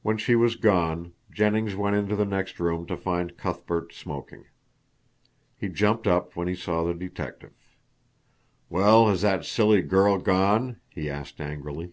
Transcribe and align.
When 0.00 0.16
she 0.16 0.34
was 0.36 0.56
gone, 0.56 1.12
Jennings 1.30 1.76
went 1.76 1.94
into 1.94 2.16
the 2.16 2.24
next 2.24 2.58
room 2.60 2.86
to 2.86 2.96
find 2.96 3.36
Cuthbert 3.36 3.92
smoking. 3.92 4.46
He 5.58 5.68
jumped 5.68 6.06
up 6.06 6.34
when 6.34 6.48
he 6.48 6.54
saw 6.54 6.82
the 6.82 6.94
detective. 6.94 7.52
"Well, 8.70 9.08
has 9.10 9.20
that 9.20 9.44
silly 9.44 9.82
girl 9.82 10.16
gone?" 10.16 10.80
he 10.88 11.10
asked 11.10 11.42
angrily. 11.42 11.92